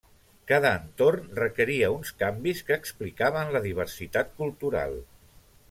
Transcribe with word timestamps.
Cada 0.51 0.69
entorn 0.77 1.27
requeria 1.39 1.91
uns 1.97 2.13
canvis 2.23 2.63
que 2.71 2.79
explicaven 2.83 3.55
la 3.57 3.63
diversitat 3.69 4.35
cultural. 4.43 5.01